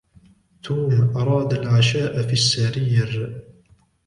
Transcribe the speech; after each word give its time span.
توم 0.63 1.17
أراد 1.17 1.53
العَشَاء 1.53 2.21
في 2.27 2.33
السرير. 2.33 3.43